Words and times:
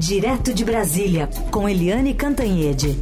Direto 0.00 0.54
de 0.54 0.64
Brasília, 0.64 1.28
com 1.50 1.68
Eliane 1.68 2.14
Cantanhede. 2.14 2.98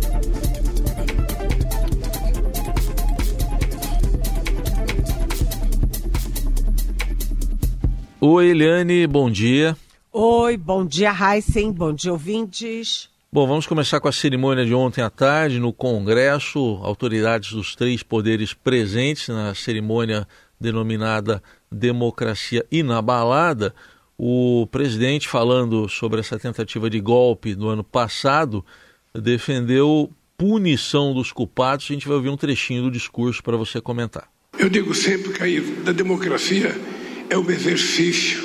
Oi, 8.21 8.47
Eliane, 8.49 9.07
bom 9.07 9.31
dia. 9.31 9.77
Oi, 10.13 10.57
bom 10.57 10.85
dia, 10.85 11.13
Heisen, 11.13 11.71
bom 11.71 11.93
dia, 11.93 12.11
ouvintes. 12.11 13.09
Bom, 13.33 13.47
vamos 13.47 13.69
começar 13.69 14.01
com 14.01 14.09
a 14.09 14.13
cerimônia 14.13 14.67
de 14.67 14.75
ontem 14.75 15.01
à 15.01 15.09
tarde 15.09 15.61
no 15.61 15.73
Congresso. 15.73 16.81
Autoridades 16.83 17.53
dos 17.53 17.77
três 17.77 18.03
poderes 18.03 18.53
presentes 18.53 19.29
na 19.29 19.55
cerimônia 19.55 20.27
denominada 20.61 21.41
Democracia 21.71 22.67
Inabalada. 22.73 23.73
O 24.21 24.67
presidente, 24.67 25.29
falando 25.29 25.89
sobre 25.89 26.19
essa 26.19 26.37
tentativa 26.37 26.91
de 26.91 26.99
golpe 26.99 27.55
do 27.55 27.69
ano 27.69 27.85
passado, 27.85 28.65
defendeu 29.15 30.11
punição 30.37 31.15
dos 31.15 31.31
culpados. 31.31 31.87
A 31.89 31.93
gente 31.93 32.09
vai 32.09 32.17
ouvir 32.17 32.29
um 32.29 32.37
trechinho 32.37 32.83
do 32.83 32.91
discurso 32.91 33.41
para 33.45 33.57
você 33.57 33.81
comentar. 33.81 34.29
Eu 34.59 34.69
digo 34.69 34.93
sempre 34.93 35.33
que 35.33 35.89
a 35.89 35.93
democracia 35.93 36.77
é 37.31 37.39
um 37.39 37.49
exercício 37.49 38.43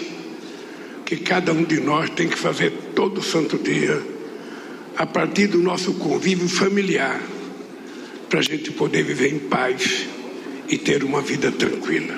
que 1.04 1.18
cada 1.18 1.52
um 1.52 1.64
de 1.64 1.80
nós 1.80 2.08
tem 2.12 2.28
que 2.28 2.38
fazer 2.38 2.72
todo 2.96 3.24
santo 3.24 3.58
dia, 3.58 4.00
a 4.96 5.08
partir 5.08 5.48
do 5.48 5.58
nosso 5.58 5.96
convívio 5.96 6.48
familiar, 6.48 7.20
para 8.30 8.40
a 8.40 8.44
gente 8.44 8.72
poder 8.72 9.04
viver 9.04 9.34
em 9.34 9.40
paz 9.40 10.08
e 10.70 10.78
ter 10.78 11.04
uma 11.04 11.22
vida 11.22 11.52
tranquila. 11.52 12.16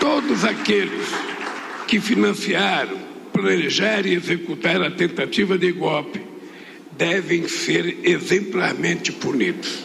Todos 0.00 0.44
aqueles 0.44 1.08
que 1.92 2.00
financiaram, 2.00 2.96
planejaram 3.34 4.08
e 4.08 4.14
executaram 4.14 4.86
a 4.86 4.90
tentativa 4.90 5.58
de 5.58 5.70
golpe 5.72 6.26
devem 6.92 7.46
ser 7.46 7.98
exemplarmente 8.02 9.12
punidos. 9.12 9.82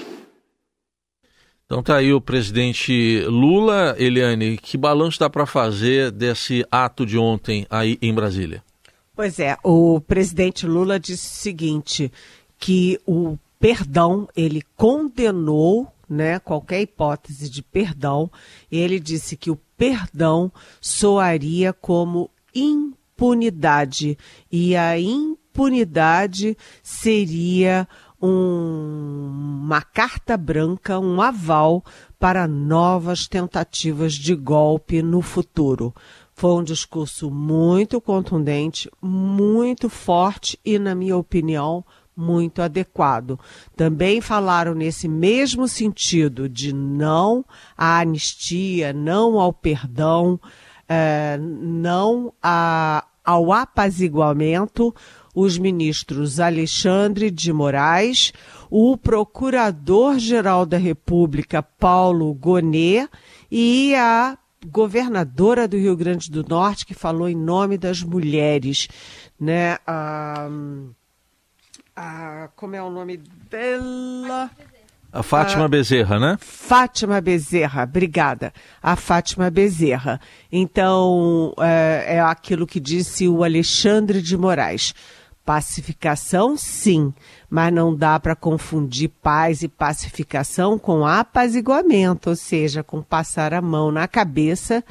Então 1.66 1.84
tá 1.84 1.98
aí 1.98 2.14
o 2.14 2.22
presidente 2.22 3.20
Lula, 3.28 3.94
Eliane, 4.00 4.58
que 4.58 4.78
balanço 4.78 5.20
dá 5.20 5.30
para 5.30 5.46
fazer 5.46 6.10
desse 6.10 6.66
ato 6.72 7.06
de 7.06 7.18
ontem 7.18 7.68
aí 7.70 7.98
em 8.02 8.14
Brasília? 8.14 8.64
Pois 9.14 9.38
é, 9.38 9.58
o 9.62 10.00
presidente 10.00 10.66
Lula 10.66 10.98
disse 10.98 11.28
o 11.28 11.42
seguinte, 11.42 12.10
que 12.58 12.98
o 13.06 13.38
perdão, 13.60 14.30
ele 14.34 14.64
condenou 14.78 15.92
né, 16.10 16.40
qualquer 16.40 16.82
hipótese 16.82 17.50
de 17.50 17.62
perdão, 17.62 18.32
ele 18.72 19.00
disse 19.00 19.36
que 19.36 19.52
o 19.52 19.60
perdão 19.78 20.52
soaria 20.80 21.74
como 21.74 22.30
impunidade, 22.54 24.18
e 24.52 24.76
a 24.76 25.00
impunidade 25.00 26.58
seria 26.82 27.88
um, 28.22 29.62
uma 29.64 29.82
carta 29.82 30.36
branca, 30.36 31.00
um 31.00 31.22
aval 31.22 31.84
para 32.20 32.48
novas 32.48 33.28
tentativas 33.28 34.14
de 34.14 34.36
golpe 34.36 35.02
no 35.02 35.22
futuro. 35.22 35.94
Foi 36.34 36.52
um 36.52 36.64
discurso 36.64 37.32
muito 37.32 38.00
contundente, 38.00 38.90
muito 39.02 39.90
forte 39.90 40.60
e, 40.64 40.78
na 40.78 40.94
minha 40.94 41.18
opinião, 41.18 41.84
muito 42.18 42.62
adequado. 42.62 43.40
Também 43.76 44.20
falaram 44.20 44.74
nesse 44.74 45.08
mesmo 45.08 45.68
sentido 45.68 46.50
de 46.50 46.74
não 46.74 47.46
à 47.78 48.00
anistia, 48.00 48.92
não 48.92 49.40
ao 49.40 49.54
perdão, 49.54 50.40
eh, 50.90 51.38
não 51.40 52.34
a, 52.42 53.06
ao 53.24 53.54
apaziguamento, 53.54 54.94
os 55.36 55.58
ministros 55.60 56.40
Alexandre 56.40 57.30
de 57.30 57.54
Moraes, 57.54 58.34
o 58.72 58.98
Procurador-Geral 58.98 60.66
da 60.66 60.78
República 60.78 61.62
Paulo 61.62 62.34
Gonet 62.34 63.08
e 63.52 63.94
a 63.94 64.36
governadora 64.66 65.68
do 65.68 65.78
Rio 65.78 65.96
Grande 65.96 66.32
do 66.32 66.44
Norte 66.44 66.86
que 66.86 66.94
falou 66.94 67.30
em 67.30 67.36
nome 67.36 67.78
das 67.78 68.02
mulheres, 68.02 68.88
né? 69.40 69.78
Ah, 69.86 70.50
a, 71.98 72.50
como 72.56 72.76
é 72.76 72.82
o 72.82 72.92
nome 72.92 73.18
dela? 73.50 74.52
A 75.12 75.24
Fátima 75.24 75.66
a, 75.66 75.68
Bezerra, 75.68 76.20
né? 76.20 76.38
Fátima 76.40 77.20
Bezerra, 77.20 77.84
obrigada. 77.84 78.54
A 78.84 78.96
Fátima 78.96 79.50
Bezerra. 79.50 80.22
Então, 80.52 81.56
é, 81.60 82.18
é 82.18 82.20
aquilo 82.20 82.68
que 82.68 82.80
disse 82.80 83.28
o 83.28 83.44
Alexandre 83.44 84.22
de 84.22 84.38
Moraes. 84.38 84.94
Pacificação, 85.44 86.56
sim, 86.58 87.14
mas 87.50 87.74
não 87.74 87.96
dá 87.96 88.20
para 88.20 88.36
confundir 88.36 89.10
paz 89.10 89.64
e 89.64 89.68
pacificação 89.70 90.78
com 90.78 91.06
apaziguamento, 91.06 92.30
ou 92.30 92.36
seja, 92.36 92.84
com 92.84 93.02
passar 93.02 93.54
a 93.54 93.62
mão 93.62 93.90
na 93.90 94.10
cabeça 94.10 94.84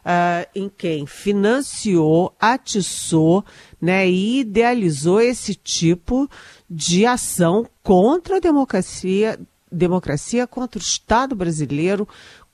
uh, 0.00 0.48
em 0.54 0.68
quem 0.68 1.06
financiou, 1.06 2.34
atiçou 2.40 3.44
né, 3.80 4.08
e 4.08 4.40
idealizou 4.40 5.20
esse 5.20 5.54
tipo 5.54 6.28
de 6.68 7.06
ação 7.06 7.66
contra 7.82 8.36
a 8.36 8.40
democracia, 8.40 9.38
democracia 9.70 10.46
contra 10.46 10.78
o 10.78 10.82
Estado 10.82 11.34
brasileiro, 11.34 12.06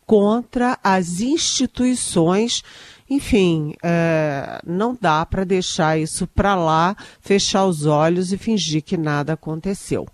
contra 0.06 0.78
as 0.82 1.20
instituições. 1.20 2.62
Enfim, 3.10 3.74
é, 3.82 4.60
não 4.66 4.96
dá 4.98 5.24
para 5.26 5.44
deixar 5.44 5.98
isso 5.98 6.26
para 6.26 6.54
lá, 6.54 6.96
fechar 7.20 7.66
os 7.66 7.86
olhos 7.86 8.32
e 8.32 8.38
fingir 8.38 8.82
que 8.82 8.96
nada 8.96 9.34
aconteceu. 9.34 10.06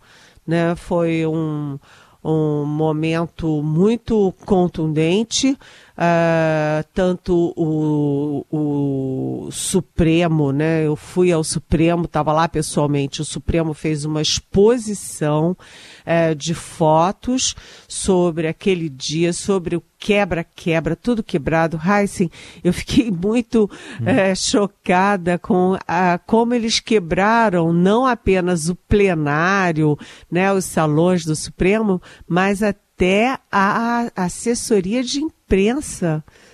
Né? 0.47 0.75
Foi 0.75 1.27
um, 1.27 1.79
um 2.25 2.65
momento 2.65 3.63
muito 3.63 4.33
contundente. 4.45 5.59
Uh, 5.93 6.83
tanto 6.95 7.53
o, 7.55 8.47
o 8.51 9.51
Supremo, 9.51 10.51
né? 10.51 10.87
Eu 10.87 10.97
fui 10.97 11.31
ao 11.31 11.45
Supremo, 11.45 12.05
estava 12.05 12.33
lá 12.33 12.49
pessoalmente. 12.49 13.21
O 13.21 13.25
Supremo 13.25 13.75
fez 13.75 14.05
uma 14.05 14.23
exposição 14.23 15.51
uh, 15.53 16.35
de 16.35 16.55
fotos 16.55 17.55
sobre 17.87 18.49
aquele 18.49 18.89
dia, 18.89 19.33
sobre 19.33 19.77
o 19.77 19.83
quebra-quebra, 19.99 20.97
tudo 20.97 21.23
quebrado. 21.23 21.81
Heisen, 21.85 22.31
eu 22.65 22.73
fiquei 22.73 23.11
muito 23.11 23.71
hum. 24.01 24.05
uh, 24.05 24.35
chocada 24.35 25.39
com 25.39 25.79
a, 25.87 26.19
como 26.19 26.55
eles 26.55 26.81
quebraram 26.81 27.73
não 27.73 28.07
apenas 28.07 28.69
o 28.69 28.75
plenário, 28.75 29.99
né, 30.31 30.53
os 30.53 30.65
salões 30.65 31.25
do 31.25 31.37
Supremo, 31.37 32.01
mas 32.27 32.63
até 32.63 33.39
a 33.51 34.11
assessoria 34.15 35.03
de 35.03 35.21
imprensa, 35.21 35.42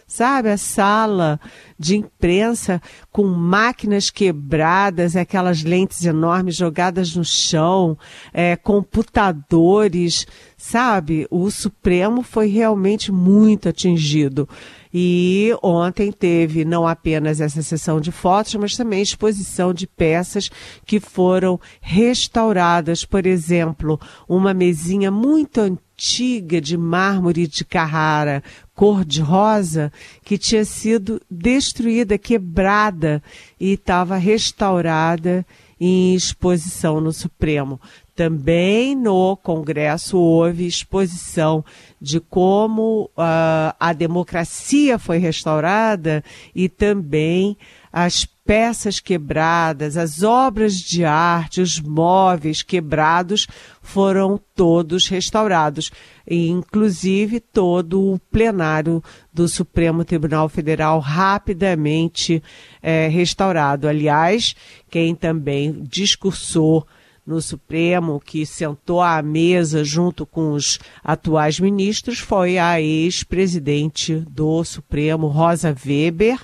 sabe? 0.09 0.49
A 0.49 0.57
sala 0.57 1.39
de 1.79 1.97
imprensa 1.97 2.81
com 3.13 3.25
máquinas 3.25 4.11
quebradas, 4.11 5.15
aquelas 5.15 5.63
lentes 5.63 6.05
enormes 6.05 6.57
jogadas 6.57 7.15
no 7.15 7.25
chão, 7.25 7.97
é, 8.33 8.57
computadores, 8.57 10.27
sabe? 10.57 11.27
O 11.31 11.51
Supremo 11.51 12.23
foi 12.23 12.49
realmente 12.49 13.13
muito 13.13 13.69
atingido. 13.69 14.49
E 14.93 15.55
ontem 15.63 16.11
teve 16.11 16.65
não 16.65 16.87
apenas 16.87 17.43
essa 17.43 17.63
sessão 17.63 18.01
de 18.01 18.11
fotos, 18.11 18.55
mas 18.55 18.75
também 18.75 19.03
exposição 19.03 19.75
de 19.75 19.87
peças 19.87 20.51
que 20.87 20.99
foram 20.99 21.61
restauradas. 21.81 23.05
Por 23.05 23.27
exemplo, 23.27 24.01
uma 24.27 24.55
mesinha 24.55 25.11
muito 25.11 25.61
antiga 25.61 25.88
antiga 25.99 26.61
de 26.61 26.77
mármore 26.77 27.49
de 27.49 27.65
Carrara, 27.65 28.41
cor 28.73 29.05
de 29.05 29.21
rosa, 29.21 29.93
que 30.25 30.39
tinha 30.39 30.65
sido 30.65 31.21
destruída, 31.29 32.17
quebrada 32.17 33.21
e 33.59 33.73
estava 33.73 34.17
restaurada 34.17 35.45
em 35.81 36.15
exposição 36.15 37.01
no 37.01 37.13
Supremo. 37.13 37.81
Também 38.15 38.95
no 38.95 39.37
Congresso 39.37 40.19
houve 40.19 40.67
exposição 40.67 41.65
de 42.01 42.21
como 42.21 43.11
uh, 43.17 43.75
a 43.79 43.93
democracia 43.93 44.99
foi 45.01 45.19
restaurada 45.19 46.23
e 46.55 46.69
também 46.69 47.57
as 47.93 48.25
peças 48.49 48.99
quebradas, 48.99 49.99
as 49.99 50.23
obras 50.23 50.77
de 50.77 51.05
arte, 51.05 51.61
os 51.61 51.79
móveis 51.79 52.63
quebrados 52.63 53.47
foram 53.83 54.41
todos 54.55 55.07
restaurados, 55.07 55.91
inclusive 56.27 57.41
todo 57.41 58.15
o 58.15 58.19
plenário 58.19 59.05
do 59.31 59.47
Supremo 59.47 60.03
Tribunal 60.03 60.49
Federal 60.49 60.99
rapidamente 60.99 62.43
é, 62.83 63.07
restaurado. 63.09 63.87
Aliás, 63.87 64.57
quem 64.89 65.15
também 65.15 65.83
discursou 65.83 66.87
no 67.27 67.43
Supremo, 67.43 68.19
que 68.19 68.47
sentou 68.47 69.03
à 69.03 69.21
mesa 69.21 69.85
junto 69.85 70.25
com 70.25 70.53
os 70.53 70.79
atuais 71.05 71.61
ministros, 71.61 72.19
foi 72.19 72.57
a 72.57 72.81
ex-presidente 72.81 74.25
do 74.31 74.65
Supremo, 74.65 75.27
Rosa 75.27 75.77
Weber, 75.87 76.39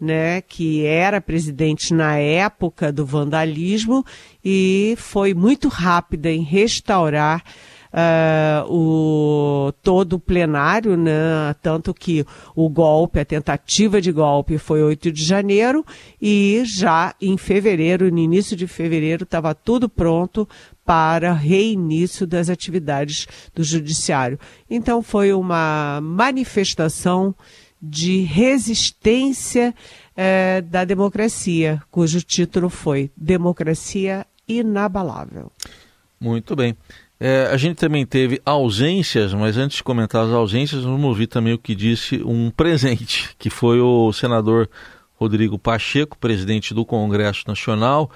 né, 0.00 0.40
que 0.40 0.84
era 0.84 1.20
presidente 1.20 1.92
na 1.92 2.16
época 2.16 2.92
do 2.92 3.04
vandalismo 3.04 4.04
e 4.44 4.94
foi 4.96 5.34
muito 5.34 5.68
rápida 5.68 6.30
em 6.30 6.42
restaurar 6.42 7.42
uh, 7.92 8.72
o, 8.72 9.72
todo 9.82 10.14
o 10.14 10.20
plenário, 10.20 10.96
né, 10.96 11.54
tanto 11.60 11.92
que 11.92 12.24
o 12.54 12.68
golpe, 12.68 13.18
a 13.18 13.24
tentativa 13.24 14.00
de 14.00 14.12
golpe 14.12 14.56
foi 14.56 14.82
8 14.82 15.10
de 15.10 15.24
janeiro 15.24 15.84
e 16.20 16.62
já 16.64 17.14
em 17.20 17.36
fevereiro, 17.36 18.10
no 18.10 18.18
início 18.18 18.56
de 18.56 18.66
fevereiro, 18.66 19.24
estava 19.24 19.54
tudo 19.54 19.88
pronto 19.88 20.48
para 20.84 21.32
reinício 21.32 22.26
das 22.26 22.48
atividades 22.48 23.26
do 23.54 23.62
judiciário. 23.62 24.38
Então 24.70 25.02
foi 25.02 25.32
uma 25.32 26.00
manifestação 26.02 27.34
de 27.80 28.22
resistência 28.22 29.74
é, 30.16 30.60
da 30.60 30.84
democracia, 30.84 31.82
cujo 31.90 32.20
título 32.20 32.68
foi 32.68 33.10
Democracia 33.16 34.26
Inabalável. 34.48 35.52
Muito 36.20 36.56
bem. 36.56 36.76
É, 37.20 37.48
a 37.52 37.56
gente 37.56 37.76
também 37.76 38.06
teve 38.06 38.40
ausências, 38.44 39.34
mas 39.34 39.56
antes 39.56 39.78
de 39.78 39.82
comentar 39.82 40.24
as 40.24 40.30
ausências, 40.30 40.84
vamos 40.84 41.04
ouvir 41.04 41.26
também 41.26 41.52
o 41.52 41.58
que 41.58 41.74
disse 41.74 42.22
um 42.22 42.50
presente, 42.50 43.30
que 43.38 43.50
foi 43.50 43.80
o 43.80 44.12
senador 44.12 44.68
Rodrigo 45.16 45.58
Pacheco, 45.58 46.16
presidente 46.16 46.72
do 46.72 46.84
Congresso 46.84 47.44
Nacional, 47.48 48.10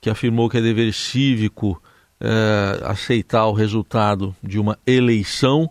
que 0.00 0.08
afirmou 0.08 0.48
que 0.48 0.56
é 0.56 0.62
dever 0.62 0.92
cívico 0.94 1.80
é, 2.18 2.80
aceitar 2.84 3.46
o 3.46 3.52
resultado 3.52 4.34
de 4.42 4.58
uma 4.58 4.78
eleição 4.86 5.70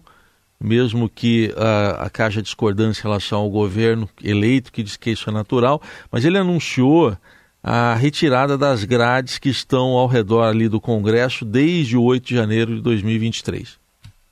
mesmo 0.66 1.08
que 1.08 1.54
uh, 1.56 2.12
haja 2.18 2.42
discordância 2.42 3.02
em 3.02 3.04
relação 3.04 3.40
ao 3.40 3.50
governo 3.50 4.10
eleito, 4.24 4.72
que 4.72 4.82
diz 4.82 4.98
que 4.98 5.12
isso 5.12 5.30
é 5.30 5.34
natural, 5.34 5.82
mas 6.12 6.26
ele 6.26 6.38
anunciou 6.38 7.16
a 7.64 7.96
retirada 7.96 8.58
das 8.58 8.84
grades 8.84 9.38
que 9.38 9.50
estão 9.50 9.90
ao 9.90 10.08
redor 10.08 10.44
ali 10.44 10.68
do 10.68 10.82
Congresso 10.82 11.46
desde 11.46 11.96
o 11.96 12.04
8 12.04 12.26
de 12.26 12.36
janeiro 12.36 12.76
de 12.76 12.82
2023. 12.82 13.78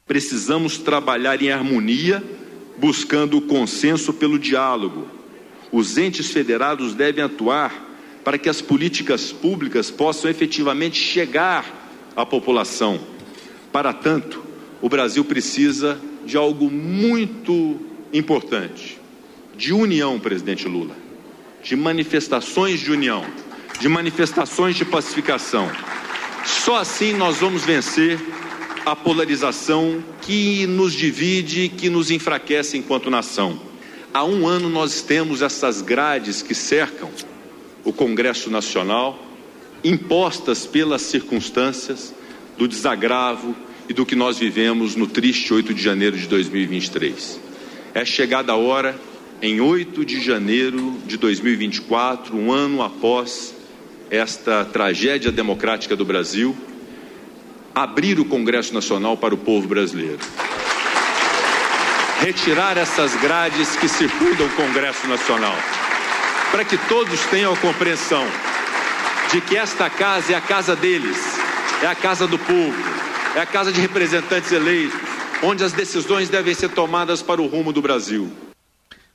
Precisamos 0.05 0.77
trabalhar 0.77 1.41
em 1.41 1.51
harmonia, 1.51 2.23
buscando 2.77 3.37
o 3.37 3.41
consenso 3.41 4.13
pelo 4.13 4.37
diálogo. 4.37 5.07
Os 5.71 5.97
entes 5.97 6.31
federados 6.31 6.93
devem 6.93 7.23
atuar 7.23 7.73
para 8.23 8.37
que 8.37 8.49
as 8.49 8.61
políticas 8.61 9.31
públicas 9.31 9.89
possam 9.89 10.29
efetivamente 10.29 10.97
chegar 10.97 12.11
à 12.15 12.25
população. 12.25 12.99
Para 13.71 13.91
tanto, 13.91 14.43
o 14.81 14.89
Brasil 14.89 15.25
precisa 15.25 15.99
de 16.25 16.37
algo 16.37 16.69
muito 16.69 17.79
importante: 18.11 18.99
de 19.57 19.73
união, 19.73 20.19
presidente 20.19 20.67
Lula, 20.67 20.95
de 21.63 21.75
manifestações 21.75 22.79
de 22.79 22.91
união, 22.91 23.25
de 23.79 23.87
manifestações 23.89 24.75
de 24.75 24.85
pacificação. 24.85 25.69
Só 26.45 26.77
assim 26.77 27.13
nós 27.13 27.37
vamos 27.37 27.63
vencer 27.63 28.19
a 28.85 28.95
polarização 28.95 30.03
que 30.21 30.67
nos 30.67 30.93
divide, 30.93 31.69
que 31.69 31.89
nos 31.89 32.11
enfraquece 32.11 32.77
enquanto 32.77 33.09
nação. 33.09 33.59
Há 34.13 34.25
um 34.25 34.45
ano 34.45 34.69
nós 34.69 35.01
temos 35.01 35.41
essas 35.41 35.81
grades 35.81 36.41
que 36.41 36.53
cercam 36.53 37.09
o 37.83 37.91
Congresso 37.91 38.49
Nacional, 38.49 39.17
impostas 39.83 40.65
pelas 40.65 41.01
circunstâncias 41.01 42.13
do 42.57 42.67
desagravo 42.67 43.55
e 43.87 43.93
do 43.93 44.05
que 44.05 44.15
nós 44.15 44.37
vivemos 44.37 44.95
no 44.95 45.07
triste 45.07 45.53
8 45.53 45.73
de 45.73 45.81
janeiro 45.81 46.17
de 46.17 46.27
2023. 46.27 47.39
É 47.93 48.05
chegada 48.05 48.53
a 48.53 48.55
hora, 48.55 48.95
em 49.41 49.59
8 49.59 50.05
de 50.05 50.21
janeiro 50.21 50.97
de 51.05 51.17
2024, 51.17 52.35
um 52.35 52.51
ano 52.51 52.81
após 52.81 53.53
esta 54.09 54.63
tragédia 54.63 55.31
democrática 55.31 55.95
do 55.95 56.05
Brasil, 56.05 56.55
abrir 57.73 58.19
o 58.19 58.25
Congresso 58.25 58.73
Nacional 58.73 59.17
para 59.17 59.33
o 59.33 59.37
povo 59.37 59.67
brasileiro. 59.67 60.19
Retirar 62.19 62.77
essas 62.77 63.15
grades 63.15 63.75
que 63.75 63.87
circundam 63.87 64.47
o 64.47 64.51
Congresso 64.51 65.07
Nacional, 65.07 65.55
para 66.51 66.63
que 66.63 66.77
todos 66.87 67.19
tenham 67.25 67.53
a 67.53 67.57
compreensão 67.57 68.25
de 69.31 69.41
que 69.41 69.57
esta 69.57 69.89
casa 69.89 70.33
é 70.33 70.35
a 70.35 70.41
casa 70.41 70.75
deles, 70.75 71.17
é 71.81 71.87
a 71.87 71.95
casa 71.95 72.27
do 72.27 72.37
povo, 72.37 72.92
é 73.35 73.39
a 73.39 73.45
Casa 73.45 73.71
de 73.71 73.81
Representantes 73.81 74.51
eleitos, 74.51 74.95
onde 75.43 75.63
as 75.63 75.73
decisões 75.73 76.29
devem 76.29 76.53
ser 76.53 76.69
tomadas 76.69 77.21
para 77.21 77.41
o 77.41 77.47
rumo 77.47 77.73
do 77.73 77.81
Brasil. 77.81 78.31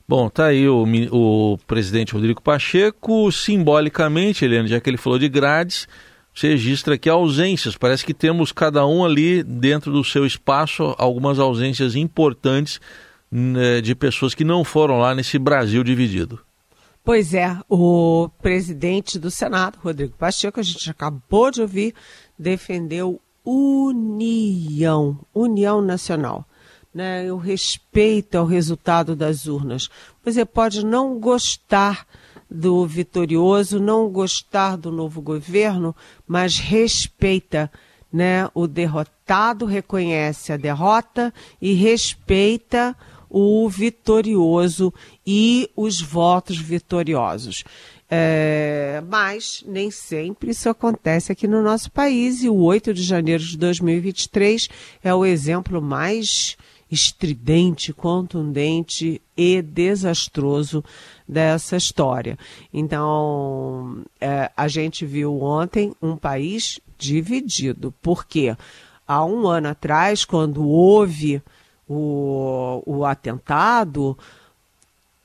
Bom, 0.07 0.29
tá 0.29 0.47
aí 0.47 0.67
o, 0.67 0.85
o 1.11 1.57
presidente 1.67 2.13
Rodrigo 2.13 2.41
Pacheco, 2.41 3.31
simbolicamente, 3.31 4.43
Helena, 4.43 4.67
já 4.67 4.79
que 4.79 4.89
ele 4.89 4.97
falou 4.97 5.19
de 5.19 5.29
grades, 5.29 5.87
você 6.33 6.49
registra 6.49 6.95
aqui 6.95 7.07
ausências. 7.07 7.77
Parece 7.77 8.03
que 8.05 8.13
temos 8.13 8.51
cada 8.51 8.85
um 8.85 9.05
ali 9.05 9.43
dentro 9.43 9.91
do 9.91 10.03
seu 10.03 10.25
espaço 10.25 10.95
algumas 10.97 11.39
ausências 11.39 11.95
importantes 11.95 12.81
né, 13.31 13.79
de 13.81 13.93
pessoas 13.95 14.33
que 14.33 14.43
não 14.43 14.63
foram 14.63 14.99
lá 14.99 15.13
nesse 15.13 15.37
Brasil 15.37 15.83
dividido. 15.83 16.39
Pois 17.03 17.33
é, 17.33 17.57
o 17.69 18.29
presidente 18.41 19.17
do 19.17 19.31
Senado, 19.31 19.79
Rodrigo 19.81 20.13
Pacheco, 20.17 20.59
a 20.59 20.63
gente 20.63 20.89
acabou 20.89 21.49
de 21.49 21.61
ouvir, 21.61 21.93
defendeu 22.37 23.21
união, 23.45 25.19
união 25.33 25.81
nacional. 25.81 26.45
Né? 26.93 27.31
O 27.31 27.37
respeito 27.37 28.37
ao 28.37 28.45
resultado 28.45 29.15
das 29.15 29.45
urnas. 29.45 29.89
Você 30.23 30.43
pode 30.45 30.85
não 30.85 31.19
gostar 31.19 32.05
do 32.49 32.85
vitorioso, 32.85 33.79
não 33.79 34.09
gostar 34.09 34.75
do 34.75 34.91
novo 34.91 35.21
governo, 35.21 35.95
mas 36.27 36.57
respeita. 36.57 37.71
Né? 38.11 38.49
O 38.55 38.67
derrotado 38.67 39.65
reconhece 39.65 40.51
a 40.51 40.57
derrota 40.57 41.33
e 41.61 41.73
respeita 41.73 42.95
o 43.29 43.69
vitorioso 43.69 44.91
e 45.25 45.69
os 45.75 46.01
votos 46.01 46.57
vitoriosos. 46.57 47.63
É, 48.11 49.03
mas 49.07 49.63
nem 49.67 49.91
sempre 49.91 50.49
isso 50.49 50.67
acontece 50.67 51.31
aqui 51.31 51.47
no 51.47 51.61
nosso 51.61 51.91
país 51.91 52.41
e 52.43 52.49
o 52.49 52.55
8 52.55 52.91
de 52.91 53.03
janeiro 53.03 53.43
de 53.43 53.55
2023 53.55 54.67
é 55.03 55.13
o 55.13 55.23
exemplo 55.23 55.79
mais 55.79 56.57
estridente, 56.91 57.93
contundente 57.93 59.21
e 59.37 59.61
desastroso 59.61 60.83
dessa 61.27 61.77
história. 61.77 62.37
Então, 62.73 64.03
é, 64.19 64.51
a 64.57 64.67
gente 64.67 65.05
viu 65.05 65.41
ontem 65.43 65.93
um 66.01 66.17
país 66.17 66.79
dividido, 66.97 67.93
porque 68.01 68.55
há 69.07 69.23
um 69.23 69.47
ano 69.47 69.67
atrás, 69.67 70.25
quando 70.25 70.67
houve 70.67 71.41
o, 71.87 72.81
o 72.85 73.05
atentado, 73.05 74.17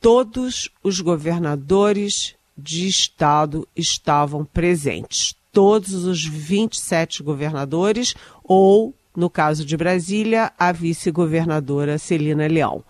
todos 0.01 0.69
os 0.83 1.01
governadores 1.01 2.37
de 2.57 2.87
estado 2.87 3.67
estavam 3.75 4.45
presentes. 4.45 5.35
Todos 5.53 6.05
os 6.05 6.25
27 6.25 7.23
governadores, 7.23 8.15
ou, 8.43 8.95
no 9.17 9.31
caso 9.31 9.65
de 9.65 9.77
Brasília, 9.77 10.53
a 10.59 10.73
vice-governadora 10.73 11.99
Celina 11.99 12.47
Leão. 12.47 12.85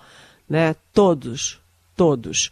Né? 0.48 0.74
Todos, 0.92 1.60
todos. 1.96 2.50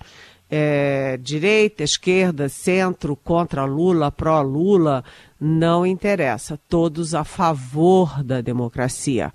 É, 0.50 1.16
direita, 1.16 1.82
esquerda, 1.82 2.48
centro, 2.48 3.16
contra 3.16 3.64
Lula, 3.64 4.12
pró-Lula, 4.12 5.02
não 5.40 5.86
interessa. 5.86 6.60
Todos 6.68 7.14
a 7.14 7.24
favor 7.24 8.22
da 8.22 8.42
democracia. 8.42 9.32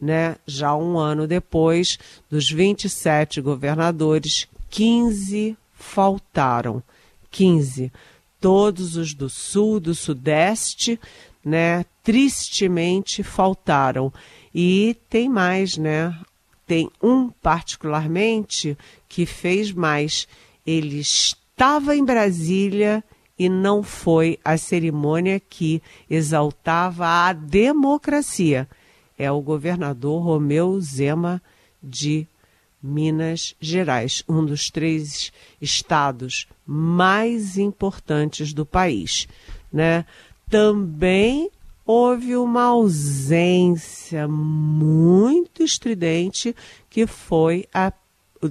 Né? 0.00 0.36
Já 0.46 0.74
um 0.76 0.96
ano 0.96 1.26
depois, 1.26 1.98
dos 2.30 2.48
27 2.48 3.40
governadores, 3.40 4.48
15 4.70 5.56
faltaram. 5.74 6.82
15. 7.30 7.92
Todos 8.40 8.96
os 8.96 9.14
do 9.14 9.28
sul, 9.28 9.78
do 9.78 9.94
sudeste, 9.94 10.98
né, 11.44 11.84
tristemente 12.02 13.22
faltaram. 13.22 14.12
E 14.54 14.96
tem 15.08 15.28
mais, 15.28 15.76
né? 15.76 16.16
Tem 16.66 16.90
um 17.02 17.28
particularmente 17.28 18.76
que 19.08 19.26
fez 19.26 19.72
mais. 19.72 20.26
Ele 20.66 21.00
estava 21.00 21.96
em 21.96 22.04
Brasília 22.04 23.02
e 23.38 23.48
não 23.48 23.82
foi 23.82 24.38
à 24.44 24.56
cerimônia 24.56 25.40
que 25.40 25.82
exaltava 26.08 27.06
a 27.06 27.32
democracia. 27.32 28.68
É 29.18 29.30
o 29.30 29.40
governador 29.40 30.22
Romeu 30.22 30.80
Zema 30.80 31.42
de 31.82 32.26
Minas 32.82 33.54
Gerais, 33.60 34.22
um 34.28 34.44
dos 34.44 34.70
três 34.70 35.32
estados 35.60 36.46
mais 36.66 37.58
importantes 37.58 38.52
do 38.52 38.64
país. 38.64 39.26
Né? 39.72 40.04
Também 40.48 41.50
houve 41.84 42.36
uma 42.36 42.64
ausência 42.64 44.28
muito 44.28 45.62
estridente 45.62 46.54
que 46.88 47.06
foi 47.06 47.66
a 47.74 47.92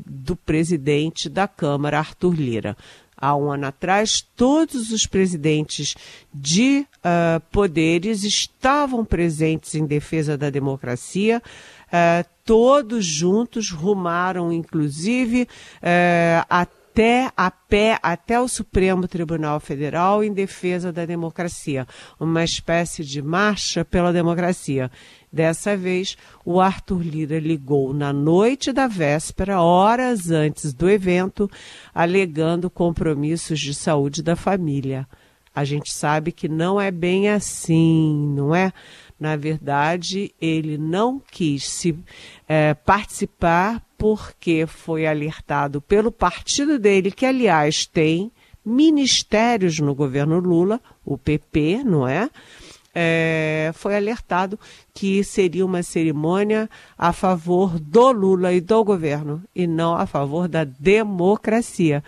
do 0.05 0.35
presidente 0.35 1.27
da 1.27 1.47
Câmara, 1.47 1.97
Arthur 1.97 2.33
Lira. 2.35 2.77
Há 3.19 3.35
um 3.35 3.51
ano 3.51 3.67
atrás, 3.67 4.25
todos 4.35 4.91
os 4.91 5.05
presidentes 5.05 5.95
de 6.33 6.85
uh, 6.97 7.39
poderes 7.51 8.23
estavam 8.23 9.03
presentes 9.03 9.75
em 9.75 9.85
defesa 9.85 10.37
da 10.37 10.49
democracia. 10.49 11.41
Uh, 11.87 12.27
todos 12.45 13.05
juntos 13.05 13.71
rumaram, 13.71 14.51
inclusive, 14.51 15.43
uh, 15.43 16.45
até 16.49 17.31
a 17.35 17.49
pé, 17.49 17.99
até 18.01 18.39
o 18.39 18.47
Supremo 18.47 19.07
Tribunal 19.07 19.59
Federal 19.59 20.23
em 20.23 20.33
defesa 20.33 20.91
da 20.91 21.05
democracia, 21.05 21.87
uma 22.19 22.43
espécie 22.43 23.05
de 23.05 23.21
marcha 23.21 23.85
pela 23.85 24.11
democracia. 24.11 24.91
Dessa 25.31 25.77
vez, 25.77 26.17
o 26.43 26.59
Arthur 26.59 27.01
Lira 27.01 27.39
ligou 27.39 27.93
na 27.93 28.11
noite 28.11 28.73
da 28.73 28.87
véspera, 28.87 29.61
horas 29.61 30.31
antes 30.31 30.73
do 30.73 30.89
evento, 30.89 31.49
alegando 31.93 32.69
compromissos 32.69 33.59
de 33.59 33.73
saúde 33.73 34.23
da 34.23 34.35
família. 34.35 35.07
A 35.53 35.63
gente 35.63 35.93
sabe 35.93 36.31
que 36.31 36.47
não 36.47 36.81
é 36.81 36.89
bem 36.89 37.29
assim, 37.29 38.33
não 38.35 38.55
é? 38.55 38.73
Na 39.19 39.35
verdade, 39.35 40.33
ele 40.41 40.77
não 40.77 41.19
quis 41.19 41.69
se 41.69 41.95
é, 42.47 42.73
participar 42.73 43.83
porque 43.97 44.65
foi 44.65 45.05
alertado 45.05 45.81
pelo 45.81 46.11
partido 46.11 46.79
dele, 46.79 47.11
que 47.11 47.25
aliás 47.25 47.85
tem 47.85 48.31
ministérios 48.65 49.79
no 49.79 49.93
governo 49.93 50.39
Lula, 50.39 50.79
o 51.03 51.17
PP, 51.17 51.83
não 51.83 52.07
é? 52.07 52.29
É, 52.93 53.71
foi 53.73 53.95
alertado 53.95 54.59
que 54.93 55.23
seria 55.23 55.65
uma 55.65 55.83
cerimônia 55.83 56.69
a 56.97 57.13
favor 57.13 57.79
do 57.79 58.11
Lula 58.11 58.53
e 58.53 58.61
do 58.61 58.83
governo, 58.83 59.43
e 59.55 59.67
não 59.67 59.95
a 59.95 60.05
favor 60.05 60.47
da 60.47 60.63
democracia. 60.63 62.03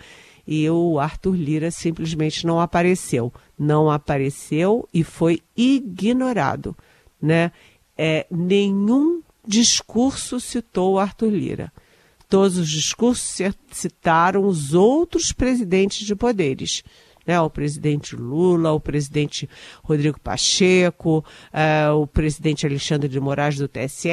E 0.46 0.68
o 0.68 0.98
Arthur 0.98 1.36
Lira 1.36 1.70
simplesmente 1.70 2.46
não 2.46 2.60
apareceu. 2.60 3.32
Não 3.58 3.90
apareceu 3.90 4.88
e 4.92 5.04
foi 5.04 5.40
ignorado. 5.56 6.76
Né? 7.20 7.52
É, 7.96 8.26
nenhum 8.28 9.22
discurso 9.46 10.40
citou 10.40 10.98
Arthur 10.98 11.30
Lira. 11.30 11.72
Todos 12.28 12.56
os 12.56 12.68
discursos 12.68 13.38
citaram 13.70 14.46
os 14.46 14.74
outros 14.74 15.32
presidentes 15.32 16.04
de 16.04 16.16
poderes 16.16 16.82
né? 17.26 17.40
O 17.40 17.50
presidente 17.50 18.16
Lula, 18.16 18.72
o 18.72 18.80
presidente 18.80 19.48
Rodrigo 19.82 20.20
Pacheco, 20.20 21.24
uh, 21.52 21.94
o 21.94 22.06
presidente 22.06 22.66
Alexandre 22.66 23.08
de 23.08 23.20
Moraes 23.20 23.56
do 23.56 23.68
TSE, 23.68 24.08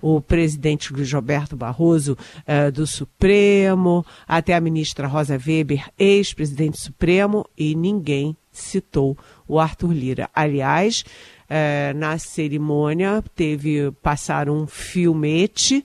o 0.00 0.20
presidente 0.20 0.92
Luiz 0.92 1.12
Roberto 1.12 1.56
Barroso 1.56 2.16
uh, 2.46 2.70
do 2.72 2.86
Supremo, 2.86 4.04
até 4.26 4.54
a 4.54 4.60
ministra 4.60 5.06
Rosa 5.06 5.34
Weber, 5.34 5.88
ex-presidente 5.98 6.80
Supremo, 6.80 7.46
e 7.56 7.74
ninguém 7.74 8.36
citou 8.50 9.16
o 9.46 9.58
Arthur 9.58 9.92
Lira. 9.92 10.30
Aliás, 10.34 11.04
uh, 11.48 11.96
na 11.96 12.18
cerimônia 12.18 13.22
teve 13.34 13.90
passar 14.02 14.48
um 14.48 14.66
filmete 14.66 15.84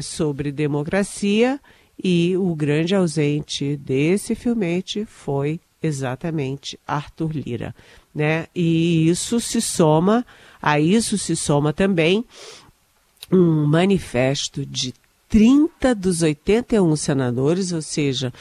sobre 0.00 0.50
democracia 0.50 1.60
e 2.02 2.36
o 2.36 2.54
grande 2.54 2.94
ausente 2.94 3.76
desse 3.76 4.34
filmete 4.34 5.04
foi 5.04 5.60
exatamente 5.82 6.78
Arthur 6.86 7.32
Lira, 7.32 7.74
né? 8.14 8.46
E 8.54 9.08
isso 9.08 9.38
se 9.40 9.60
soma, 9.60 10.24
a 10.60 10.80
isso 10.80 11.18
se 11.18 11.36
soma 11.36 11.72
também 11.72 12.24
um 13.30 13.66
manifesto 13.66 14.64
de 14.64 14.94
30 15.28 15.94
dos 15.94 16.22
81 16.22 16.96
senadores, 16.96 17.72
ou 17.72 17.82
seja, 17.82 18.32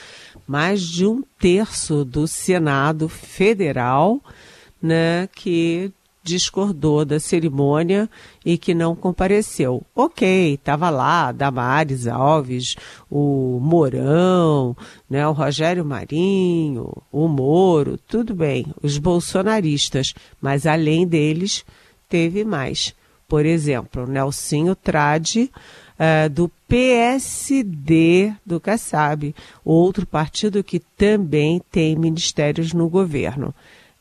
mais 0.48 0.82
de 0.82 1.06
um 1.06 1.24
terço 1.40 2.06
do 2.06 2.28
Senado 2.28 3.10
Federal, 3.10 4.22
né, 4.82 5.28
que 5.34 5.92
discordou 6.24 7.04
da 7.04 7.20
cerimônia 7.20 8.10
e 8.46 8.58
que 8.58 8.74
não 8.74 8.96
compareceu. 8.96 9.84
Ok, 9.94 10.54
estava 10.54 10.90
lá 10.90 11.32
Damares 11.32 12.08
Alves, 12.08 12.76
o 13.12 13.60
Mourão, 13.62 14.76
né, 15.10 15.28
o 15.28 15.34
Rogério 15.34 15.84
Marinho, 15.84 16.90
o 17.12 17.28
Moro, 17.28 18.00
tudo 18.08 18.34
bem, 18.34 18.66
os 18.82 18.98
bolsonaristas, 18.98 20.14
mas 20.42 20.66
além 20.66 21.06
deles 21.06 21.66
teve 22.08 22.46
mais. 22.46 22.96
Por 23.28 23.46
exemplo, 23.46 24.08
Nelsinho 24.08 24.76
Trade, 24.76 25.52
uh, 26.00 26.30
do 26.30 26.50
PSD 26.68 28.34
do 28.46 28.60
Kassab, 28.60 29.36
outro 29.66 30.06
partido 30.06 30.64
que 30.64 30.80
também 30.80 31.62
tem 31.72 31.96
ministérios 31.96 32.74
no 32.74 32.88
governo. 32.90 33.54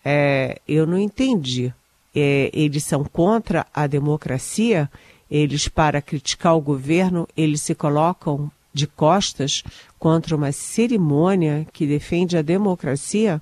É, 0.05 0.61
eu 0.67 0.87
não 0.87 0.99
entendi 0.99 1.73
é, 2.15 2.51
eles 2.53 2.85
são 2.85 3.05
contra 3.05 3.67
a 3.73 3.87
democracia, 3.87 4.91
eles, 5.31 5.69
para 5.69 6.03
criticar 6.03 6.57
o 6.57 6.61
governo, 6.61 7.27
eles 7.37 7.63
se 7.63 7.75
colocam 7.75 8.51
de 8.73 8.87
costas 8.87 9.63
contra 9.99 10.37
uma 10.37 10.53
cerimônia 10.53 11.67
que 11.73 11.87
defende 11.87 12.37
a 12.37 12.43
democracia, 12.43 13.41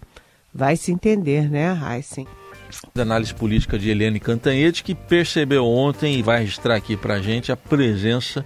vai 0.52 0.76
se 0.76 0.92
entender, 0.92 1.50
né, 1.50 1.78
Heisen? 1.82 2.26
Da 2.94 3.02
análise 3.02 3.34
política 3.34 3.78
de 3.78 3.90
Helene 3.90 4.20
Cantanhete, 4.20 4.84
que 4.84 4.94
percebeu 4.94 5.66
ontem 5.66 6.18
e 6.18 6.22
vai 6.22 6.40
registrar 6.40 6.76
aqui 6.76 6.96
para 6.96 7.14
a 7.14 7.20
gente 7.20 7.50
a 7.50 7.56
presença 7.56 8.44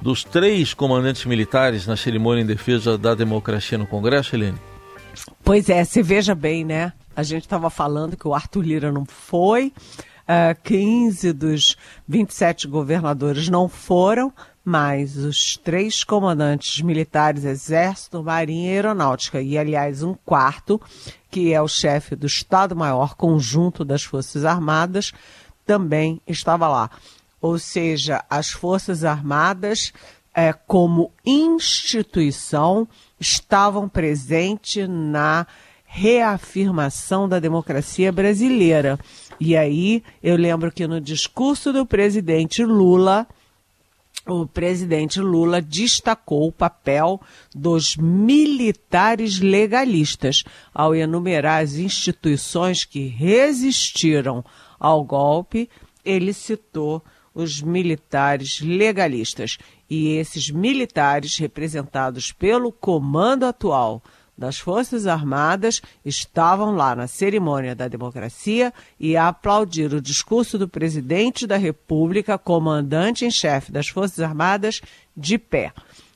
dos 0.00 0.22
três 0.22 0.72
comandantes 0.74 1.24
militares 1.24 1.86
na 1.86 1.96
cerimônia 1.96 2.42
em 2.42 2.46
defesa 2.46 2.96
da 2.96 3.14
democracia 3.14 3.76
no 3.76 3.86
Congresso, 3.86 4.36
Helene. 4.36 4.58
Pois 5.42 5.68
é, 5.68 5.84
você 5.84 6.02
veja 6.02 6.34
bem, 6.34 6.64
né? 6.64 6.92
A 7.18 7.24
gente 7.24 7.46
estava 7.46 7.68
falando 7.68 8.16
que 8.16 8.28
o 8.28 8.32
Arthur 8.32 8.62
Lira 8.62 8.92
não 8.92 9.04
foi, 9.04 9.72
uh, 10.22 10.62
15 10.62 11.32
dos 11.32 11.76
27 12.06 12.68
governadores 12.68 13.48
não 13.48 13.68
foram, 13.68 14.32
mas 14.64 15.16
os 15.16 15.56
três 15.56 16.04
comandantes 16.04 16.80
militares, 16.80 17.44
Exército, 17.44 18.22
Marinha 18.22 18.70
e 18.70 18.74
Aeronáutica, 18.74 19.42
e 19.42 19.58
aliás 19.58 20.04
um 20.04 20.14
quarto, 20.14 20.80
que 21.28 21.52
é 21.52 21.60
o 21.60 21.66
chefe 21.66 22.14
do 22.14 22.28
Estado-Maior 22.28 23.16
Conjunto 23.16 23.84
das 23.84 24.04
Forças 24.04 24.44
Armadas, 24.44 25.12
também 25.66 26.20
estava 26.24 26.68
lá. 26.68 26.88
Ou 27.40 27.58
seja, 27.58 28.24
as 28.30 28.50
Forças 28.50 29.02
Armadas, 29.02 29.92
é, 30.32 30.52
como 30.52 31.10
instituição, 31.26 32.86
estavam 33.18 33.88
presentes 33.88 34.88
na 34.88 35.48
reafirmação 35.88 37.26
da 37.26 37.40
democracia 37.40 38.12
brasileira. 38.12 38.98
E 39.40 39.56
aí 39.56 40.02
eu 40.22 40.36
lembro 40.36 40.70
que 40.70 40.86
no 40.86 41.00
discurso 41.00 41.72
do 41.72 41.86
presidente 41.86 42.62
Lula, 42.62 43.26
o 44.26 44.46
presidente 44.46 45.18
Lula 45.18 45.62
destacou 45.62 46.48
o 46.48 46.52
papel 46.52 47.18
dos 47.54 47.96
militares 47.96 49.40
legalistas 49.40 50.44
ao 50.74 50.94
enumerar 50.94 51.62
as 51.62 51.76
instituições 51.76 52.84
que 52.84 53.06
resistiram 53.06 54.44
ao 54.78 55.02
golpe. 55.02 55.70
Ele 56.04 56.34
citou 56.34 57.02
os 57.34 57.62
militares 57.62 58.60
legalistas. 58.60 59.56
E 59.88 60.16
esses 60.16 60.50
militares, 60.50 61.38
representados 61.38 62.30
pelo 62.30 62.70
comando 62.70 63.46
atual 63.46 64.02
das 64.38 64.56
Forças 64.56 65.08
Armadas 65.08 65.82
estavam 66.04 66.70
lá 66.76 66.94
na 66.94 67.08
cerimônia 67.08 67.74
da 67.74 67.88
democracia 67.88 68.72
e 69.00 69.16
a 69.16 69.26
aplaudir 69.26 69.92
o 69.92 70.00
discurso 70.00 70.56
do 70.56 70.68
presidente 70.68 71.44
da 71.44 71.56
República, 71.56 72.38
comandante 72.38 73.24
em 73.24 73.30
chefe 73.32 73.72
das 73.72 73.88
Forças 73.88 74.20
Armadas, 74.20 74.80
de 75.16 75.36
pé. 75.36 75.72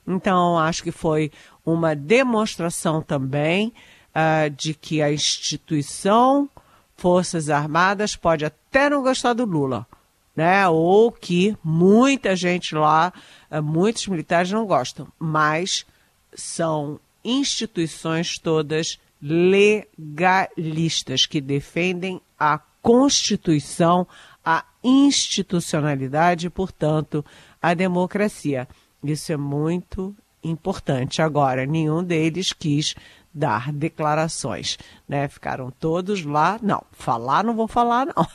Então, 0.07 0.57
acho 0.57 0.85
que 0.85 0.93
foi 0.93 1.33
uma 1.67 1.97
demonstração 1.97 3.03
também 3.03 3.73
uh, 4.15 4.49
de 4.51 4.73
que 4.73 5.03
a 5.03 5.13
instituição 5.13 6.49
Forças 6.97 7.51
Armadas 7.51 8.15
pode 8.15 8.45
até 8.45 8.89
não 8.89 9.03
gostar 9.03 9.33
do 9.33 9.45
Lula, 9.45 9.85
né? 10.37 10.69
Ou 10.69 11.11
que 11.11 11.57
muita 11.65 12.37
gente 12.37 12.77
lá, 12.77 13.13
uh, 13.51 13.61
muitos 13.61 14.07
militares 14.07 14.53
não 14.53 14.65
gostam, 14.65 15.09
mas 15.19 15.85
são 16.35 17.01
instituições 17.25 18.39
todas 18.39 18.99
legalistas 19.21 21.27
que 21.27 21.41
defendem 21.41 22.21
a 22.39 22.61
Constituição, 22.83 24.07
a 24.45 24.65
institucionalidade 24.83 26.49
e, 26.49 26.51
portanto, 26.51 27.25
a 27.61 27.75
democracia. 27.75 28.67
Isso 29.05 29.33
é 29.33 29.37
muito 29.37 30.17
importante. 30.43 31.23
Agora, 31.23 31.65
nenhum 31.65 32.03
deles 32.03 32.53
quis 32.53 32.97
dar 33.33 33.73
declarações, 33.73 34.77
né? 35.09 35.29
Ficaram 35.29 35.71
todos 35.71 36.25
lá, 36.25 36.59
não, 36.61 36.83
falar 36.91 37.45
não 37.45 37.55
vou 37.55 37.69
falar 37.69 38.07
não. 38.07 38.27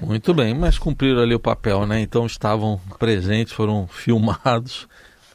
Muito 0.00 0.32
bem, 0.32 0.54
mas 0.54 0.78
cumpriram 0.78 1.20
ali 1.20 1.34
o 1.34 1.40
papel, 1.40 1.86
né? 1.86 2.00
Então 2.00 2.24
estavam 2.24 2.80
presentes, 2.98 3.52
foram 3.52 3.86
filmados 3.86 4.88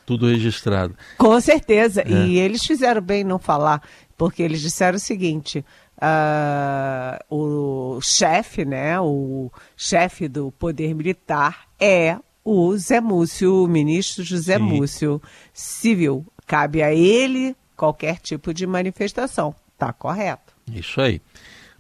tudo 0.08 0.26
registrado. 0.28 0.96
Com 1.18 1.40
certeza. 1.42 2.02
É. 2.02 2.10
E 2.10 2.40
eles 2.40 2.66
fizeram 2.66 3.02
bem 3.02 3.26
não 3.26 3.38
falar, 3.38 3.84
porque 4.18 4.42
eles 4.42 4.62
disseram 4.62 4.96
o 4.96 5.00
seguinte: 5.00 5.64
uh, 5.98 7.20
o 7.30 8.00
chefe, 8.02 8.64
né, 8.64 9.00
o 9.02 9.52
chefe 9.76 10.30
do 10.30 10.50
poder 10.54 10.96
militar 10.96 11.68
é 11.78 12.18
o 12.44 12.76
Zé 12.78 13.02
Múcio, 13.02 13.66
o 13.66 13.68
ministro 13.68 14.24
José 14.24 14.56
Sim. 14.56 14.64
Múcio 14.64 15.22
Civil. 15.54 16.26
Cabe 16.48 16.82
a 16.82 16.94
ele 16.94 17.54
qualquer 17.76 18.20
tipo 18.20 18.54
de 18.54 18.66
manifestação. 18.66 19.54
Tá 19.78 19.92
correto. 19.92 20.56
Isso 20.72 21.02
aí. 21.02 21.22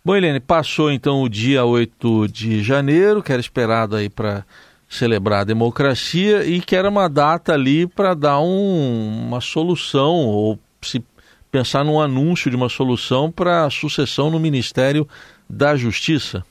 Bom, 0.03 0.15
Helene, 0.15 0.41
passou 0.41 0.91
então 0.91 1.21
o 1.23 1.29
dia 1.29 1.63
8 1.63 2.27
de 2.27 2.61
janeiro, 2.61 3.23
que 3.23 3.31
era 3.31 3.39
esperado 3.39 3.95
aí 3.95 4.09
para 4.09 4.45
celebrar 4.89 5.41
a 5.41 5.43
democracia 5.43 6.45
e 6.45 6.61
que 6.61 6.75
era 6.75 6.89
uma 6.89 7.09
data 7.09 7.53
ali 7.53 7.85
para 7.85 8.13
dar 8.13 8.39
um, 8.39 9.27
uma 9.27 9.41
solução 9.41 10.25
ou 10.25 10.59
se 10.81 11.03
pensar 11.51 11.83
num 11.83 11.99
anúncio 11.99 12.49
de 12.49 12.55
uma 12.55 12.69
solução 12.69 13.31
para 13.31 13.65
a 13.65 13.69
sucessão 13.69 14.29
no 14.29 14.39
Ministério 14.39 15.07
da 15.49 15.75
Justiça. 15.75 16.45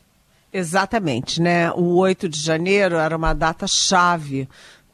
Exatamente, 0.52 1.40
né? 1.40 1.70
O 1.72 1.96
8 1.96 2.28
de 2.28 2.40
janeiro 2.40 2.96
era 2.96 3.16
uma 3.16 3.34
data 3.34 3.66
chave 3.66 4.48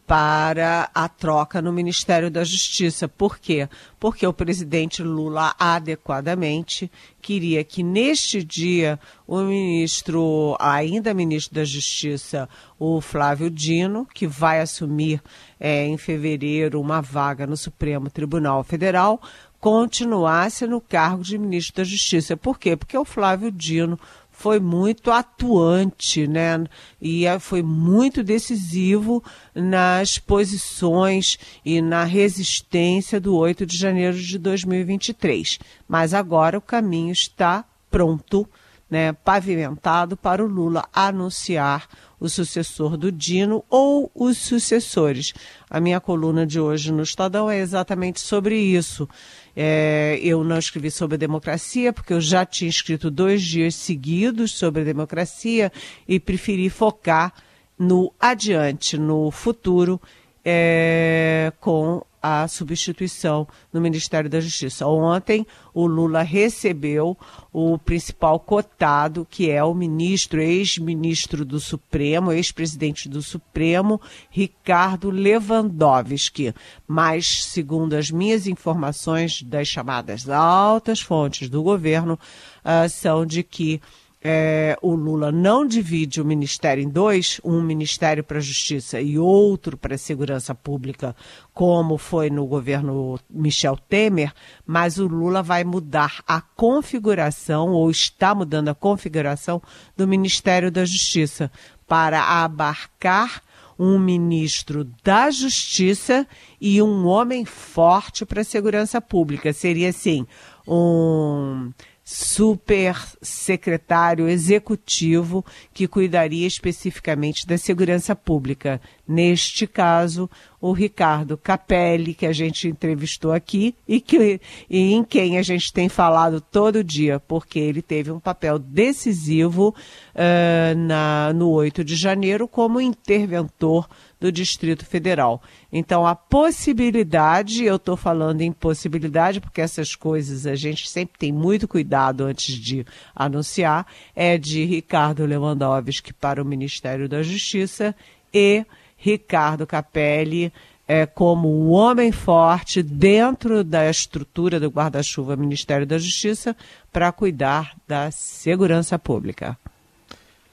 para 0.06 0.90
a 0.94 1.09
troca 1.09 1.62
no 1.62 1.73
Ministério 1.73 2.30
da 2.30 2.44
Justiça. 2.44 3.09
Por 3.09 3.38
quê? 3.38 3.68
Porque 3.99 4.26
o 4.26 4.32
presidente 4.32 5.02
Lula 5.02 5.54
adequadamente 5.59 6.90
queria 7.21 7.62
que 7.62 7.82
neste 7.82 8.42
dia 8.42 8.99
o 9.26 9.38
ministro, 9.38 10.56
ainda 10.59 11.14
ministro 11.14 11.54
da 11.54 11.64
Justiça, 11.64 12.49
o 12.78 13.00
Flávio 13.00 13.49
Dino, 13.49 14.06
que 14.12 14.26
vai 14.26 14.61
assumir 14.61 15.23
é, 15.59 15.87
em 15.87 15.97
fevereiro 15.97 16.80
uma 16.80 17.00
vaga 17.00 17.47
no 17.47 17.56
Supremo 17.56 18.11
Tribunal 18.11 18.64
Federal, 18.64 19.21
continuasse 19.61 20.66
no 20.66 20.80
cargo 20.80 21.23
de 21.23 21.38
ministro 21.38 21.76
da 21.76 21.85
Justiça. 21.85 22.37
Por 22.37 22.59
quê? 22.59 22.76
Porque 22.76 22.99
o 22.99 23.04
Flávio 23.04 23.52
Dino 23.52 23.97
foi 24.32 24.58
muito 24.58 25.10
atuante, 25.10 26.26
né? 26.26 26.64
E 27.00 27.26
é, 27.26 27.38
foi 27.38 27.62
muito 27.62 28.24
decisivo 28.24 29.22
nas 29.54 30.18
posições 30.18 31.38
e 31.64 31.80
na 31.80 32.02
resistência 32.02 33.20
do 33.20 33.36
8 33.36 33.64
de 33.66 33.76
janeiro 33.76 34.18
de 34.18 34.38
2023. 34.38 35.58
Mas 35.86 36.14
agora 36.14 36.58
o 36.58 36.62
caminho 36.62 37.12
está 37.12 37.64
pronto, 37.90 38.48
né, 38.90 39.12
pavimentado 39.12 40.16
para 40.16 40.44
o 40.44 40.48
Lula 40.48 40.86
anunciar 40.92 41.86
o 42.18 42.28
sucessor 42.28 42.96
do 42.96 43.10
Dino 43.10 43.64
ou 43.68 44.10
os 44.14 44.38
sucessores. 44.38 45.34
A 45.68 45.80
minha 45.80 46.00
coluna 46.00 46.46
de 46.46 46.60
hoje 46.60 46.92
no 46.92 47.02
Estadão 47.02 47.50
é 47.50 47.58
exatamente 47.58 48.20
sobre 48.20 48.56
isso. 48.56 49.08
É, 49.54 50.18
eu 50.23 50.42
não 50.42 50.59
escrevi 50.59 50.90
sobre 50.90 51.16
a 51.16 51.18
democracia, 51.18 51.92
porque 51.92 52.12
eu 52.12 52.21
já 52.21 52.44
tinha 52.47 52.71
escrito 52.71 53.11
dois 53.11 53.42
dias 53.42 53.75
seguidos 53.75 54.52
sobre 54.52 54.82
a 54.82 54.85
democracia 54.85 55.71
e 56.09 56.18
preferi 56.18 56.71
focar 56.71 57.32
no 57.78 58.12
adiante, 58.18 58.97
no 58.97 59.30
futuro, 59.30 60.00
é, 60.44 61.52
com 61.61 62.02
a 62.23 62.47
substituição 62.47 63.49
no 63.73 63.81
Ministério 63.81 64.31
da 64.31 64.41
Justiça. 64.41 64.87
Ontem, 64.87 65.45
o 65.75 65.87
Lula 65.87 66.23
recebeu 66.23 67.19
o 67.52 67.76
principal 67.79 68.38
cotado, 68.38 69.26
que 69.29 69.50
é 69.50 69.62
o 69.64 69.75
ministro, 69.75 70.41
ex-ministro 70.41 71.45
do 71.45 71.59
Supremo, 71.59 72.33
ex-presidente 72.33 73.09
do 73.09 73.21
Supremo, 73.21 74.00
Ricardo 74.31 75.11
Lewandowski. 75.11 76.55
Mas, 76.87 77.45
segundo 77.47 77.95
as 77.95 78.11
minhas 78.11 78.47
informações 78.47 79.43
das 79.43 79.67
chamadas 79.67 80.29
altas 80.29 81.00
fontes 81.00 81.49
do 81.49 81.62
governo, 81.62 82.19
uh, 82.64 82.88
são 82.88 83.26
de 83.26 83.43
que 83.43 83.81
é, 84.25 84.79
o 84.81 84.95
Lula 84.95 85.33
não 85.33 85.67
divide 85.67 86.21
o 86.21 86.25
ministério 86.25 86.82
em 86.82 86.89
dois, 86.89 87.41
um 87.43 87.61
ministério 87.61 88.23
para 88.23 88.39
a 88.39 88.43
Justiça 88.43 89.00
e 89.00 89.19
outro 89.19 89.76
para 89.76 89.97
a 89.97 89.99
Segurança 89.99 90.54
Pública, 90.54 91.17
como 91.52 91.99
foi 91.99 92.30
no 92.30 92.47
governo 92.47 93.19
Michel 93.28 93.76
Temer, 93.76 94.32
mas 94.65 94.99
o 94.99 95.08
Lula 95.08 95.43
vai 95.43 95.65
mudar 95.65 96.23
a 96.26 96.41
configuração, 96.41 97.71
ou 97.71 97.91
está 97.91 98.32
mudando 98.32 98.69
a 98.69 98.75
configuração, 98.75 99.61
do 99.97 100.06
Ministério 100.06 100.71
da 100.71 100.85
Justiça 100.85 101.50
para 101.89 102.45
abarcar 102.45 103.43
um 103.76 103.99
ministro 103.99 104.89
da 105.02 105.30
Justiça 105.30 106.26
e 106.61 106.80
um 106.80 107.06
homem 107.06 107.45
forte 107.45 108.25
para 108.25 108.43
a 108.43 108.45
segurança 108.45 109.00
pública. 109.00 109.52
Seria 109.52 109.89
assim, 109.89 110.25
um 110.67 111.73
super 112.04 112.97
secretário 113.23 114.28
executivo 114.28 115.45
que 115.73 115.86
cuidaria 115.86 116.47
especificamente 116.47 117.47
da 117.47 117.56
segurança 117.56 118.17
pública. 118.17 118.80
Neste 119.06 119.67
caso, 119.67 120.28
o 120.60 120.73
Ricardo 120.73 121.36
Capelli, 121.36 122.15
que 122.15 122.26
a 122.26 122.32
gente 122.32 122.67
entrevistou 122.67 123.32
aqui 123.32 123.75
e, 123.86 124.00
que, 124.00 124.41
e 124.69 124.93
em 124.93 125.04
quem 125.04 125.38
a 125.38 125.43
gente 125.43 125.73
tem 125.73 125.88
falado 125.88 126.41
todo 126.41 126.82
dia, 126.82 127.21
porque 127.21 127.58
ele 127.58 127.82
teve 127.82 128.10
um 128.10 128.21
papel 128.21 128.58
decisivo 128.58 129.75
uh, 130.15 130.76
na, 130.76 131.32
no 131.32 131.50
8 131.50 131.84
de 131.84 131.95
janeiro 131.95 132.49
como 132.49 132.80
interventor 132.80 133.88
do 134.23 134.30
Distrito 134.30 134.87
Federal. 134.87 135.43
Então, 135.73 136.06
a 136.06 136.15
possibilidade, 136.15 137.65
eu 137.65 137.75
estou 137.75 137.97
falando 137.97 138.41
em 138.41 138.52
possibilidade, 138.52 139.41
porque 139.41 139.61
essas 139.61 139.97
coisas 139.97 140.47
a 140.47 140.54
gente 140.54 140.89
sempre 140.89 141.19
tem 141.19 141.32
muito 141.32 141.67
cuidado 141.67 142.23
antes 142.23 142.54
de 142.54 142.87
anunciar, 143.17 143.85
é 144.15 144.39
de 144.39 144.65
Ricardo 144.65 145.26
Lewandowski 145.26 146.13
para 146.13 146.41
o 146.41 146.45
Ministério 146.45 147.08
da 147.08 147.21
Justiça 147.21 147.97
e 148.32 148.65
Ricardo 148.97 149.67
Capelli 149.67 150.52
é, 150.87 151.04
como 151.04 151.49
o 151.49 151.71
homem 151.71 152.13
forte 152.13 152.80
dentro 152.80 153.65
da 153.65 153.91
estrutura 153.91 154.61
do 154.61 154.69
guarda-chuva 154.69 155.35
Ministério 155.35 155.85
da 155.85 155.99
Justiça 155.99 156.56
para 156.93 157.11
cuidar 157.11 157.75
da 157.89 158.08
segurança 158.13 158.97
pública. 159.00 159.58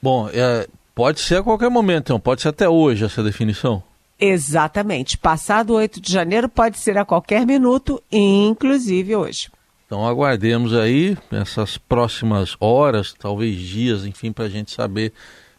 Bom, 0.02 0.28
é, 0.34 0.68
Pode 1.00 1.22
ser 1.22 1.38
a 1.38 1.44
qualquer 1.44 1.70
momento, 1.70 2.08
então. 2.08 2.20
Pode 2.20 2.42
ser 2.42 2.50
até 2.50 2.68
hoje 2.68 3.06
essa 3.06 3.24
definição. 3.24 3.82
Exatamente. 4.20 5.18
Passado 5.18 5.74
8 5.76 6.02
de 6.02 6.12
janeiro, 6.12 6.50
pode 6.50 6.78
ser 6.78 6.98
a 6.98 7.06
qualquer 7.06 7.46
minuto, 7.46 8.04
inclusive 8.12 9.16
hoje. 9.16 9.50
Então 9.86 10.06
aguardemos 10.06 10.76
aí 10.76 11.18
essas 11.32 11.78
próximas 11.78 12.58
horas, 12.60 13.16
talvez 13.18 13.58
dias, 13.58 14.04
enfim, 14.04 14.34
para 14.34 14.44
a 14.44 14.50
gente 14.50 14.72
saber 14.72 15.14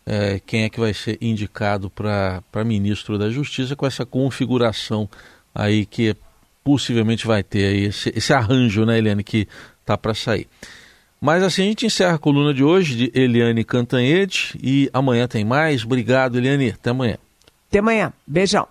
é, 0.04 0.38
quem 0.44 0.64
é 0.64 0.68
que 0.68 0.78
vai 0.78 0.92
ser 0.92 1.16
indicado 1.22 1.88
para 1.88 2.62
ministro 2.62 3.16
da 3.16 3.30
Justiça 3.30 3.74
com 3.74 3.86
essa 3.86 4.04
configuração 4.04 5.08
aí 5.54 5.86
que 5.86 6.14
possivelmente 6.62 7.26
vai 7.26 7.42
ter 7.42 7.64
aí 7.64 7.84
esse, 7.84 8.12
esse 8.14 8.34
arranjo, 8.34 8.84
né, 8.84 8.98
Eliane, 8.98 9.24
que 9.24 9.48
tá 9.86 9.96
para 9.96 10.12
sair. 10.12 10.46
Mas 11.20 11.42
assim 11.42 11.62
a 11.62 11.66
gente 11.66 11.84
encerra 11.86 12.14
a 12.14 12.18
coluna 12.18 12.54
de 12.54 12.64
hoje 12.64 12.96
de 12.96 13.12
Eliane 13.14 13.62
Cantanhete 13.62 14.58
e 14.62 14.88
amanhã 14.92 15.28
tem 15.28 15.44
mais. 15.44 15.84
Obrigado, 15.84 16.38
Eliane. 16.38 16.70
Até 16.70 16.90
amanhã. 16.90 17.18
Até 17.68 17.78
amanhã. 17.78 18.12
Beijão. 18.26 18.66